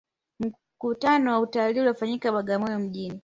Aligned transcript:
mkutano 0.39 1.31
wa 1.31 1.39
utalii 1.39 1.79
uliyofanyikia 1.79 2.31
bagamoyo 2.31 2.79
mjini 2.79 3.19